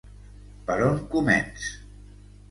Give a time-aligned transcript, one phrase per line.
[0.69, 1.67] Per on començ?